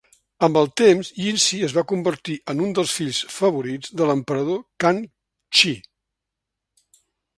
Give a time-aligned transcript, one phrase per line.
[0.45, 5.77] Amb el temps, Yinsi es va convertir en un dels fills favorits de l'emperador Kangxi.